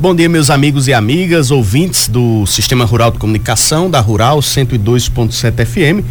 [0.00, 5.66] Bom dia, meus amigos e amigas, ouvintes do Sistema Rural de Comunicação, da Rural 102.7
[5.66, 6.06] FM.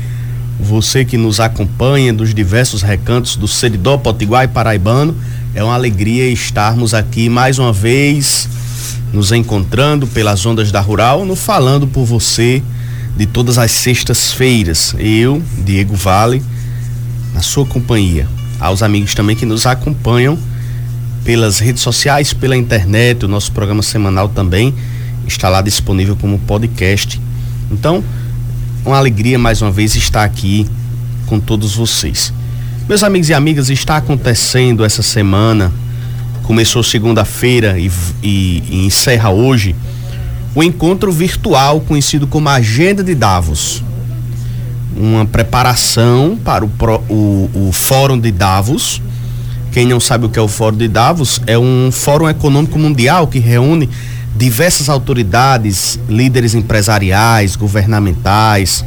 [0.60, 5.16] Você que nos acompanha dos diversos recantos do Seridó, Potiguar e Paraibano.
[5.56, 8.50] É uma alegria estarmos aqui mais uma vez,
[9.14, 12.62] nos encontrando pelas ondas da Rural, no Falando por Você,
[13.16, 14.96] de todas as sextas-feiras.
[15.00, 16.44] Eu, Diego Vale,
[17.34, 18.28] na sua companhia.
[18.60, 20.38] Aos amigos também que nos acompanham
[21.24, 24.74] pelas redes sociais, pela internet, o nosso programa semanal também
[25.28, 27.22] está lá disponível como podcast.
[27.72, 28.04] Então,
[28.86, 30.66] uma alegria mais uma vez estar aqui
[31.26, 32.34] com todos vocês.
[32.88, 35.74] Meus amigos e amigas, está acontecendo essa semana,
[36.44, 37.92] começou segunda-feira e,
[38.24, 39.76] e, e encerra hoje,
[40.56, 43.84] o encontro virtual conhecido como Agenda de Davos.
[44.96, 46.70] Uma preparação para o,
[47.10, 49.02] o, o Fórum de Davos,
[49.78, 53.28] quem não sabe o que é o Fórum de Davos, é um fórum econômico mundial
[53.28, 53.88] que reúne
[54.36, 58.84] diversas autoridades, líderes empresariais, governamentais,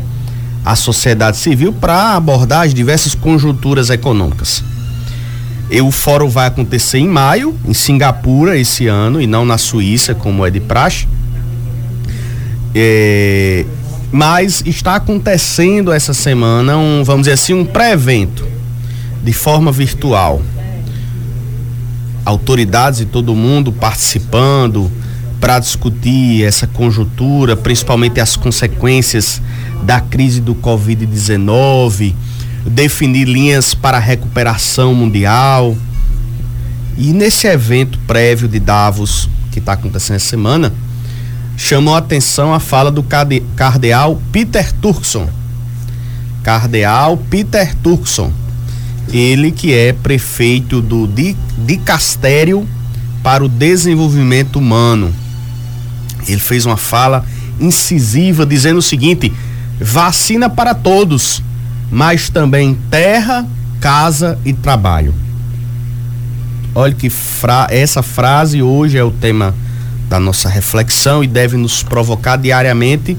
[0.64, 4.64] a sociedade civil para abordar as diversas conjunturas econômicas.
[5.70, 10.12] E o fórum vai acontecer em maio, em Singapura, esse ano, e não na Suíça,
[10.12, 11.06] como é de praxe.
[12.74, 13.64] É,
[14.10, 18.44] mas está acontecendo essa semana um, vamos dizer assim, um pré-evento
[19.22, 20.42] de forma virtual
[22.30, 24.90] autoridades e todo mundo participando
[25.40, 29.40] para discutir essa conjuntura, principalmente as consequências
[29.82, 32.14] da crise do Covid-19,
[32.66, 35.76] definir linhas para a recuperação mundial.
[36.96, 40.72] E nesse evento prévio de Davos, que está acontecendo essa semana,
[41.56, 43.04] chamou a atenção a fala do
[43.56, 45.28] cardeal Peter Turkson.
[46.42, 48.32] Cardeal Peter Turkson
[49.12, 51.08] ele que é prefeito do
[51.58, 52.66] Dicastério
[53.22, 55.12] para o Desenvolvimento Humano.
[56.26, 57.24] Ele fez uma fala
[57.58, 59.32] incisiva dizendo o seguinte:
[59.80, 61.42] vacina para todos,
[61.90, 63.46] mas também terra,
[63.80, 65.14] casa e trabalho.
[66.74, 69.54] Olha que fra essa frase hoje é o tema
[70.08, 73.16] da nossa reflexão e deve nos provocar diariamente.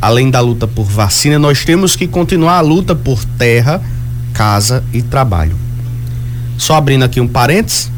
[0.00, 3.82] Além da luta por vacina, nós temos que continuar a luta por terra,
[4.38, 5.56] casa e trabalho.
[6.56, 7.90] Só abrindo aqui um parênteses,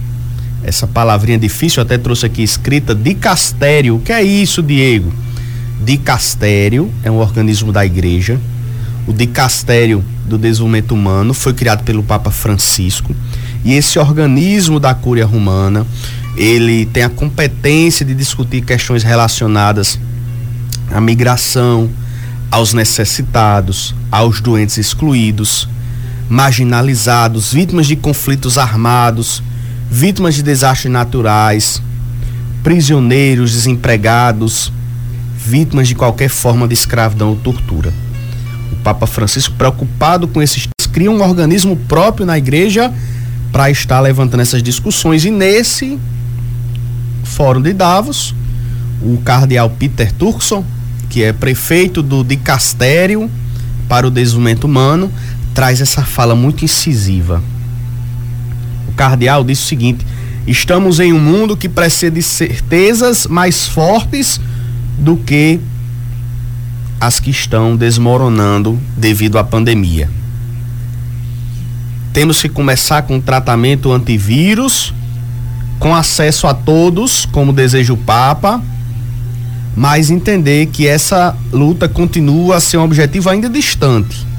[0.62, 3.96] essa palavrinha difícil, eu até trouxe aqui escrita dicastério.
[3.96, 5.12] O que é isso, Diego?
[5.84, 8.40] Dicastério é um organismo da igreja.
[9.06, 13.14] O dicastério do desenvolvimento humano foi criado pelo Papa Francisco.
[13.62, 15.86] E esse organismo da Cúria Romana,
[16.38, 19.98] ele tem a competência de discutir questões relacionadas
[20.90, 21.90] à migração,
[22.50, 25.68] aos necessitados, aos doentes excluídos,
[26.30, 29.42] marginalizados, vítimas de conflitos armados,
[29.90, 31.82] vítimas de desastres naturais,
[32.62, 34.72] prisioneiros, desempregados,
[35.36, 37.92] vítimas de qualquer forma de escravidão ou tortura.
[38.70, 42.92] O Papa Francisco, preocupado com esses, cria um organismo próprio na igreja
[43.50, 45.24] para estar levantando essas discussões.
[45.24, 45.98] E nesse
[47.24, 48.36] Fórum de Davos,
[49.02, 50.64] o cardeal Peter Turkson,
[51.08, 53.28] que é prefeito do Dicastério
[53.88, 55.10] para o Desenvolvimento Humano,
[55.60, 57.42] traz essa fala muito incisiva.
[58.88, 60.06] O cardeal diz o seguinte:
[60.46, 64.40] estamos em um mundo que precisa de certezas mais fortes
[64.98, 65.60] do que
[66.98, 70.08] as que estão desmoronando devido à pandemia.
[72.14, 74.94] Temos que começar com um tratamento antivírus,
[75.78, 78.62] com acesso a todos, como deseja o Papa,
[79.76, 84.29] mas entender que essa luta continua a ser um objetivo ainda distante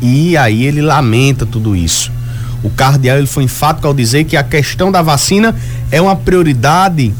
[0.00, 2.12] e aí ele lamenta tudo isso.
[2.62, 5.54] O cardeal ele foi enfático ao dizer que a questão da vacina
[5.90, 7.12] é uma prioridade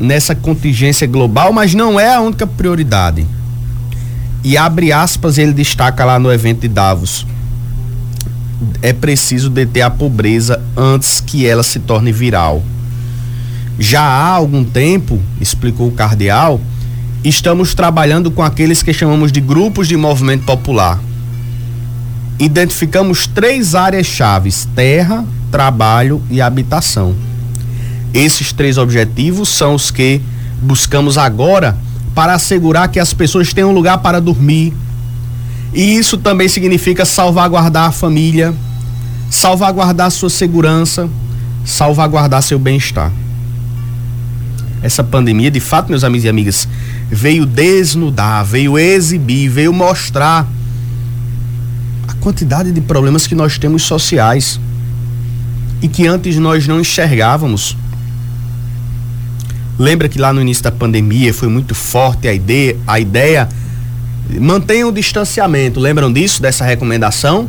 [0.00, 3.26] nessa contingência global, mas não é a única prioridade.
[4.42, 7.26] E abre aspas, ele destaca lá no evento de Davos.
[8.80, 12.62] É preciso deter a pobreza antes que ela se torne viral.
[13.78, 16.60] Já há algum tempo, explicou o cardeal,
[17.22, 20.98] estamos trabalhando com aqueles que chamamos de grupos de movimento popular
[22.38, 27.14] identificamos três áreas chaves: terra, trabalho e habitação.
[28.14, 30.20] Esses três objetivos são os que
[30.62, 31.76] buscamos agora
[32.14, 34.72] para assegurar que as pessoas tenham lugar para dormir.
[35.74, 38.54] E isso também significa salvaguardar a família,
[39.30, 41.08] salvaguardar sua segurança,
[41.64, 43.12] salvaguardar seu bem-estar.
[44.82, 46.68] Essa pandemia, de fato, meus amigos e amigas,
[47.10, 50.46] veio desnudar, veio exibir, veio mostrar
[52.14, 54.60] quantidade de problemas que nós temos sociais
[55.80, 57.76] e que antes nós não enxergávamos.
[59.78, 63.48] Lembra que lá no início da pandemia foi muito forte a ideia, a ideia
[64.40, 65.78] mantenha o distanciamento.
[65.78, 67.48] Lembram disso, dessa recomendação?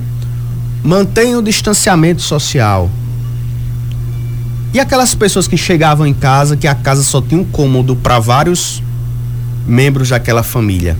[0.84, 2.90] Mantenha o distanciamento social.
[4.72, 8.20] E aquelas pessoas que chegavam em casa, que a casa só tinha um cômodo para
[8.20, 8.84] vários
[9.66, 10.96] membros daquela família.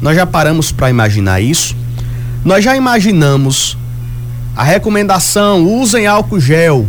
[0.00, 1.74] Nós já paramos para imaginar isso?
[2.44, 3.76] Nós já imaginamos
[4.54, 6.86] a recomendação: usem álcool gel.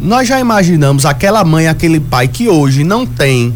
[0.00, 3.54] Nós já imaginamos aquela mãe, aquele pai que hoje não tem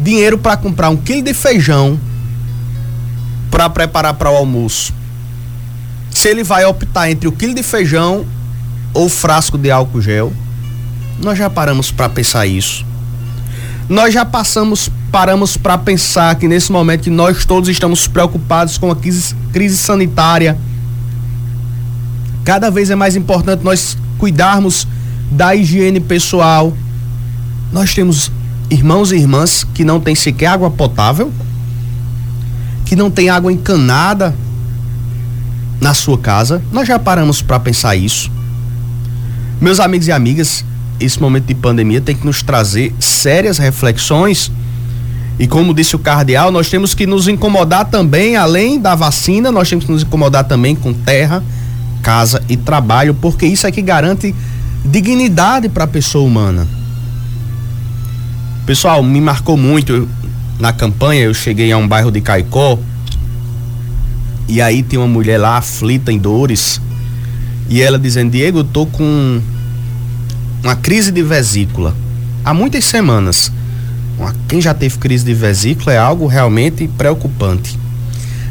[0.00, 1.98] dinheiro para comprar um quilo de feijão
[3.50, 4.92] para preparar para o almoço.
[6.10, 8.26] Se ele vai optar entre o quilo de feijão
[8.92, 10.32] ou frasco de álcool gel,
[11.22, 12.84] nós já paramos para pensar isso.
[13.88, 18.90] Nós já passamos, paramos para pensar que nesse momento que nós todos estamos preocupados com
[18.90, 20.58] a crise, crise sanitária,
[22.44, 24.86] cada vez é mais importante nós cuidarmos
[25.30, 26.72] da higiene pessoal.
[27.72, 28.32] Nós temos
[28.70, 31.30] irmãos e irmãs que não têm sequer água potável,
[32.86, 34.34] que não tem água encanada
[35.80, 36.62] na sua casa.
[36.72, 38.30] Nós já paramos para pensar isso.
[39.60, 40.64] Meus amigos e amigas,
[41.00, 44.50] esse momento de pandemia tem que nos trazer sérias reflexões.
[45.38, 49.68] E como disse o cardeal, nós temos que nos incomodar também, além da vacina, nós
[49.68, 51.42] temos que nos incomodar também com terra,
[52.02, 54.34] casa e trabalho, porque isso é que garante
[54.84, 56.66] dignidade para a pessoa humana.
[58.64, 60.08] Pessoal, me marcou muito
[60.58, 62.78] na campanha, eu cheguei a um bairro de Caicó
[64.48, 66.80] e aí tem uma mulher lá aflita em dores
[67.68, 69.40] e ela dizendo: "Diego, eu tô com
[70.64, 71.94] uma crise de vesícula
[72.42, 73.52] há muitas semanas.
[74.48, 77.78] Quem já teve crise de vesícula é algo realmente preocupante.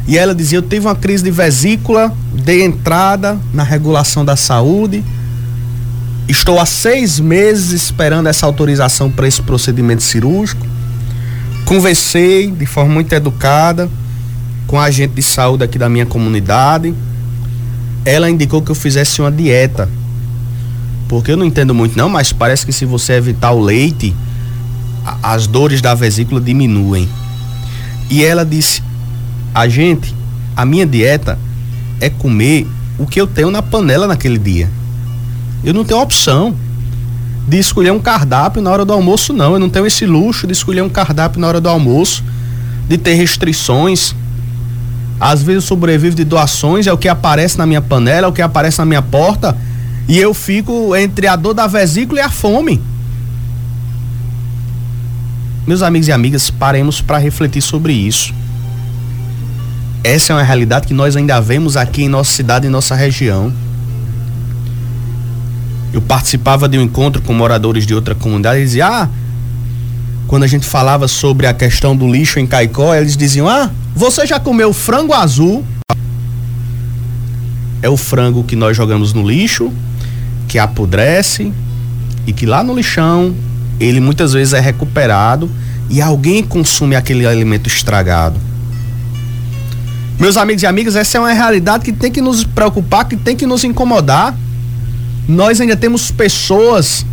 [0.06, 5.02] E ela dizia: Eu tive uma crise de vesícula, dei entrada na regulação da saúde.
[6.28, 10.64] Estou há seis meses esperando essa autorização para esse procedimento cirúrgico.
[11.64, 13.90] Conversei de forma muito educada
[14.68, 16.94] com a agente de saúde aqui da minha comunidade.
[18.04, 19.88] Ela indicou que eu fizesse uma dieta
[21.08, 24.14] porque eu não entendo muito não, mas parece que se você evitar o leite,
[25.04, 27.08] a, as dores da vesícula diminuem.
[28.10, 28.82] E ela disse:
[29.54, 30.14] "A gente,
[30.56, 31.38] a minha dieta
[32.00, 32.66] é comer
[32.98, 34.70] o que eu tenho na panela naquele dia.
[35.62, 36.54] Eu não tenho opção
[37.46, 39.54] de escolher um cardápio na hora do almoço não.
[39.54, 42.24] Eu não tenho esse luxo de escolher um cardápio na hora do almoço,
[42.88, 44.14] de ter restrições.
[45.20, 48.32] Às vezes eu sobrevivo de doações, é o que aparece na minha panela, é o
[48.32, 49.56] que aparece na minha porta
[50.08, 52.80] e eu fico entre a dor da vesícula e a fome.
[55.66, 58.34] Meus amigos e amigas, paremos para refletir sobre isso.
[60.02, 63.50] Essa é uma realidade que nós ainda vemos aqui em nossa cidade e nossa região.
[65.90, 69.08] Eu participava de um encontro com moradores de outra comunidade e dizia: Ah,
[70.26, 74.26] quando a gente falava sobre a questão do lixo em Caicó, eles diziam: Ah, você
[74.26, 75.64] já comeu frango azul?
[77.80, 79.72] É o frango que nós jogamos no lixo
[80.54, 81.52] que apodrece
[82.28, 83.34] e que lá no lixão
[83.80, 85.50] ele muitas vezes é recuperado
[85.90, 88.38] e alguém consome aquele alimento estragado.
[90.16, 93.34] Meus amigos e amigas, essa é uma realidade que tem que nos preocupar, que tem
[93.34, 94.32] que nos incomodar.
[95.26, 97.04] Nós ainda temos pessoas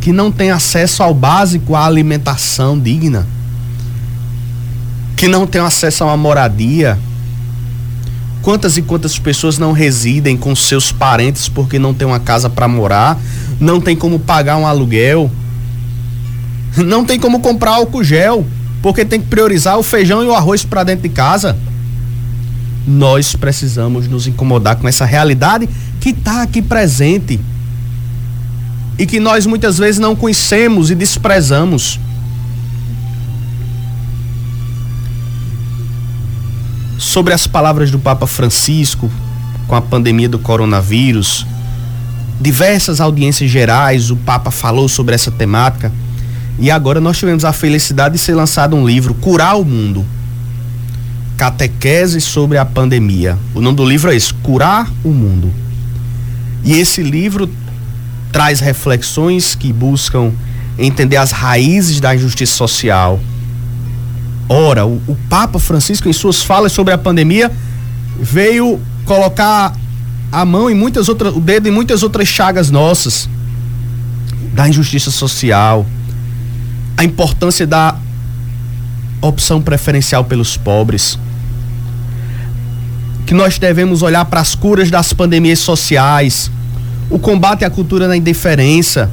[0.00, 3.26] que não têm acesso ao básico, à alimentação digna,
[5.18, 6.98] que não têm acesso a uma moradia,
[8.42, 12.66] Quantas e quantas pessoas não residem com seus parentes porque não tem uma casa para
[12.66, 13.18] morar,
[13.60, 15.30] não tem como pagar um aluguel,
[16.76, 18.44] não tem como comprar álcool gel,
[18.82, 21.56] porque tem que priorizar o feijão e o arroz para dentro de casa.
[22.84, 25.68] Nós precisamos nos incomodar com essa realidade
[26.00, 27.38] que está aqui presente
[28.98, 32.00] e que nós muitas vezes não conhecemos e desprezamos.
[37.12, 39.10] Sobre as palavras do Papa Francisco
[39.68, 41.46] com a pandemia do coronavírus.
[42.40, 45.92] Diversas audiências gerais, o Papa falou sobre essa temática.
[46.58, 50.06] E agora nós tivemos a felicidade de ser lançado um livro, Curar o Mundo.
[51.36, 53.38] Catequese sobre a pandemia.
[53.54, 55.52] O nome do livro é esse, Curar o Mundo.
[56.64, 57.46] E esse livro
[58.32, 60.32] traz reflexões que buscam
[60.78, 63.20] entender as raízes da injustiça social,
[64.48, 67.50] Ora, o, o Papa Francisco, em suas falas sobre a pandemia,
[68.18, 69.74] veio colocar
[70.30, 73.28] a mão em muitas outras, o dedo em muitas outras chagas nossas,
[74.52, 75.86] da injustiça social,
[76.96, 77.96] a importância da
[79.20, 81.18] opção preferencial pelos pobres,
[83.24, 86.50] que nós devemos olhar para as curas das pandemias sociais,
[87.08, 89.10] o combate à cultura da indiferença,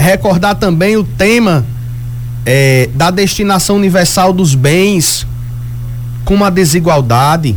[0.00, 1.64] Recordar também o tema
[2.44, 5.26] é, da destinação universal dos bens
[6.24, 7.56] com uma desigualdade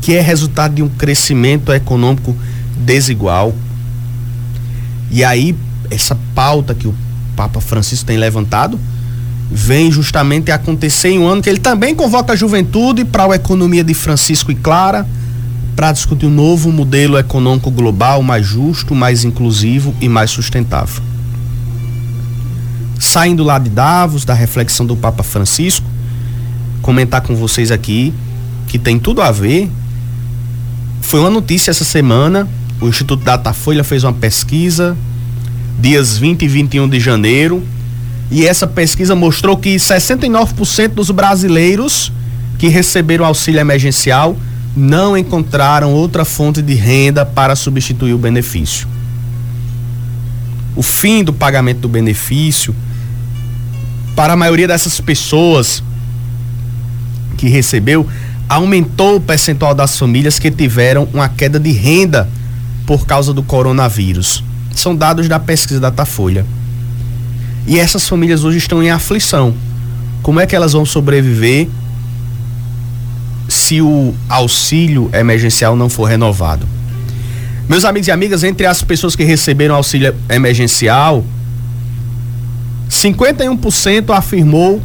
[0.00, 2.36] que é resultado de um crescimento econômico
[2.76, 3.54] desigual.
[5.10, 5.56] E aí,
[5.90, 6.94] essa pauta que o
[7.34, 8.78] Papa Francisco tem levantado
[9.50, 13.84] vem justamente acontecer em um ano que ele também convoca a juventude para a economia
[13.84, 15.06] de Francisco e Clara
[15.76, 21.02] para discutir um novo modelo econômico global mais justo, mais inclusivo e mais sustentável.
[23.04, 25.86] Saindo lá de Davos, da reflexão do Papa Francisco,
[26.80, 28.14] comentar com vocês aqui
[28.66, 29.70] que tem tudo a ver.
[31.02, 32.48] Foi uma notícia essa semana,
[32.80, 34.96] o Instituto Datafolha fez uma pesquisa
[35.78, 37.62] dias 20 e 21 de janeiro,
[38.30, 42.10] e essa pesquisa mostrou que 69% dos brasileiros
[42.58, 44.36] que receberam auxílio emergencial
[44.74, 48.88] não encontraram outra fonte de renda para substituir o benefício.
[50.74, 52.74] O fim do pagamento do benefício,
[54.14, 55.82] para a maioria dessas pessoas
[57.36, 58.06] que recebeu,
[58.48, 62.28] aumentou o percentual das famílias que tiveram uma queda de renda
[62.86, 64.44] por causa do coronavírus.
[64.74, 66.46] São dados da pesquisa da Datafolha.
[67.66, 69.54] E essas famílias hoje estão em aflição.
[70.22, 71.68] Como é que elas vão sobreviver
[73.48, 76.68] se o auxílio emergencial não for renovado?
[77.68, 81.24] Meus amigos e amigas, entre as pessoas que receberam auxílio emergencial,
[82.90, 84.82] 51% afirmou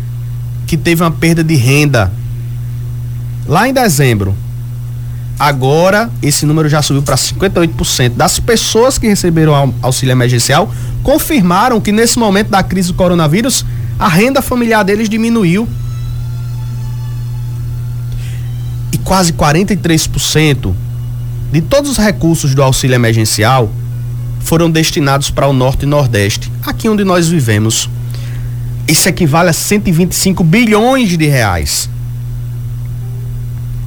[0.65, 2.11] que teve uma perda de renda
[3.47, 4.35] lá em dezembro.
[5.39, 11.91] Agora, esse número já subiu para 58% das pessoas que receberam auxílio emergencial confirmaram que
[11.91, 13.65] nesse momento da crise do coronavírus,
[13.97, 15.67] a renda familiar deles diminuiu.
[18.91, 20.73] E quase 43%
[21.51, 23.71] de todos os recursos do auxílio emergencial
[24.49, 27.87] foram destinados para o Norte e Nordeste, aqui onde nós vivemos.
[28.87, 31.87] Isso equivale a 125 bilhões de reais.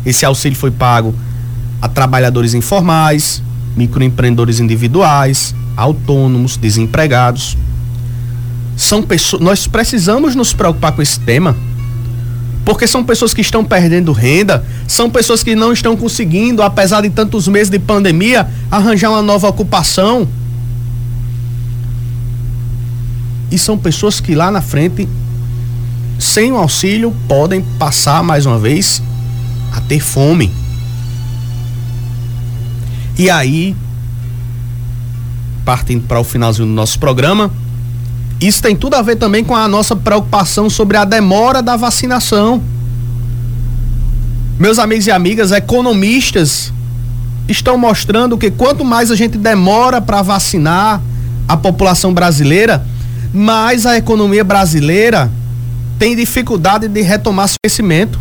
[0.06, 1.12] Esse auxílio foi pago
[1.80, 3.42] a trabalhadores informais,
[3.76, 7.58] microempreendedores individuais, autônomos, desempregados.
[8.76, 11.56] São pessoas, nós precisamos nos preocupar com esse tema,
[12.64, 17.10] porque são pessoas que estão perdendo renda, são pessoas que não estão conseguindo, apesar de
[17.10, 20.28] tantos meses de pandemia, arranjar uma nova ocupação.
[23.52, 25.06] E são pessoas que lá na frente,
[26.18, 29.02] sem o auxílio, podem passar mais uma vez
[29.72, 30.50] a ter fome.
[33.18, 33.76] E aí,
[35.66, 37.50] partindo para o finalzinho do nosso programa,
[38.40, 42.62] isso tem tudo a ver também com a nossa preocupação sobre a demora da vacinação.
[44.58, 46.72] Meus amigos e amigas, economistas
[47.46, 51.02] estão mostrando que quanto mais a gente demora para vacinar
[51.46, 52.84] a população brasileira,
[53.32, 55.30] mais a economia brasileira
[55.98, 58.18] tem dificuldade de retomar seu crescimento.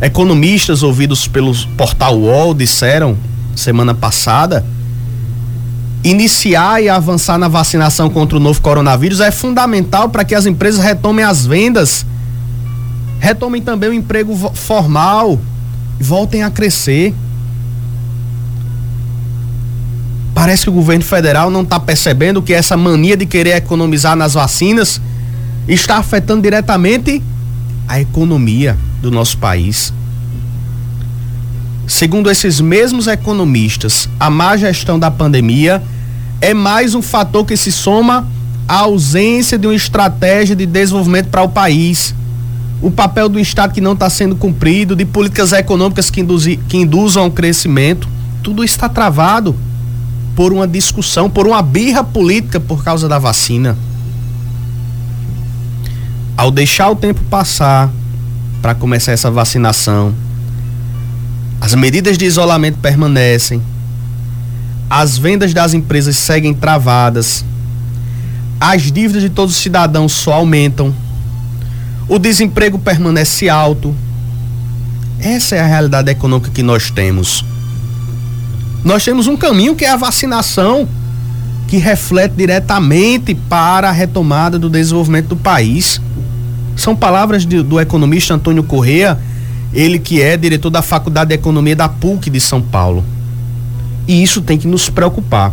[0.00, 3.16] Economistas ouvidos pelo portal UOL disseram
[3.54, 4.64] semana passada
[6.04, 10.82] iniciar e avançar na vacinação contra o novo coronavírus é fundamental para que as empresas
[10.82, 12.04] retomem as vendas,
[13.20, 15.38] retomem também o emprego formal
[16.00, 17.14] e voltem a crescer.
[20.42, 24.34] Parece que o governo federal não está percebendo que essa mania de querer economizar nas
[24.34, 25.00] vacinas
[25.68, 27.22] está afetando diretamente
[27.86, 29.94] a economia do nosso país.
[31.86, 35.80] Segundo esses mesmos economistas, a má gestão da pandemia
[36.40, 38.26] é mais um fator que se soma
[38.66, 42.16] à ausência de uma estratégia de desenvolvimento para o país.
[42.82, 46.78] O papel do Estado que não está sendo cumprido, de políticas econômicas que, induzi, que
[46.78, 48.08] induzam ao crescimento,
[48.42, 49.54] tudo está travado
[50.34, 53.76] por uma discussão, por uma birra política por causa da vacina.
[56.36, 57.90] Ao deixar o tempo passar
[58.60, 60.14] para começar essa vacinação,
[61.60, 63.62] as medidas de isolamento permanecem.
[64.88, 67.44] As vendas das empresas seguem travadas.
[68.60, 70.94] As dívidas de todos os cidadãos só aumentam.
[72.08, 73.94] O desemprego permanece alto.
[75.18, 77.44] Essa é a realidade econômica que nós temos.
[78.84, 80.88] Nós temos um caminho que é a vacinação,
[81.68, 86.00] que reflete diretamente para a retomada do desenvolvimento do país.
[86.76, 89.18] São palavras de, do economista Antônio Correa
[89.72, 93.04] ele que é diretor da Faculdade de Economia da PUC de São Paulo.
[94.06, 95.52] E isso tem que nos preocupar.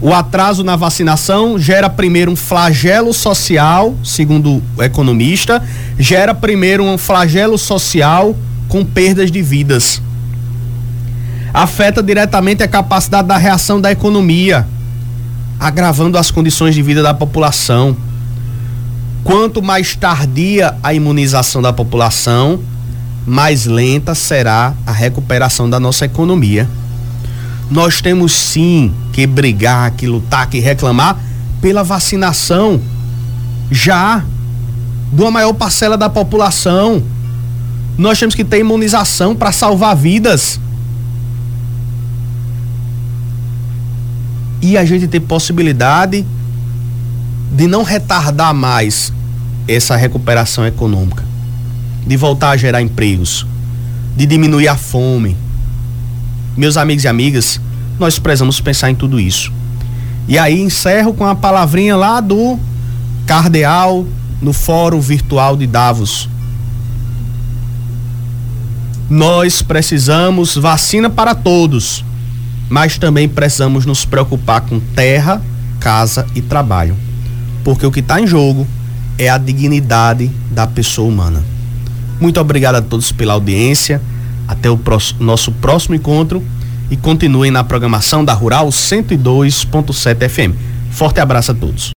[0.00, 5.62] O atraso na vacinação gera primeiro um flagelo social, segundo o economista,
[5.98, 8.36] gera primeiro um flagelo social
[8.68, 10.02] com perdas de vidas.
[11.54, 14.66] Afeta diretamente a capacidade da reação da economia,
[15.60, 17.96] agravando as condições de vida da população.
[19.22, 22.60] Quanto mais tardia a imunização da população,
[23.24, 26.68] mais lenta será a recuperação da nossa economia.
[27.70, 31.16] Nós temos sim que brigar, que lutar, que reclamar
[31.62, 32.80] pela vacinação
[33.70, 34.24] já
[35.12, 37.02] de uma maior parcela da população.
[37.96, 40.60] Nós temos que ter imunização para salvar vidas.
[44.64, 46.24] E a gente ter possibilidade
[47.52, 49.12] de não retardar mais
[49.68, 51.22] essa recuperação econômica,
[52.06, 53.46] de voltar a gerar empregos,
[54.16, 55.36] de diminuir a fome.
[56.56, 57.60] Meus amigos e amigas,
[57.98, 59.52] nós precisamos pensar em tudo isso.
[60.26, 62.58] E aí encerro com a palavrinha lá do
[63.26, 64.06] cardeal
[64.40, 66.26] no Fórum Virtual de Davos.
[69.10, 72.02] Nós precisamos vacina para todos,
[72.68, 75.42] mas também precisamos nos preocupar com terra,
[75.80, 76.96] casa e trabalho,
[77.62, 78.66] porque o que está em jogo
[79.18, 81.42] é a dignidade da pessoa humana.
[82.20, 84.00] Muito obrigado a todos pela audiência.
[84.46, 86.42] Até o próximo, nosso próximo encontro
[86.90, 90.54] e continuem na programação da Rural 102.7 FM.
[90.90, 91.92] Forte abraço a todos.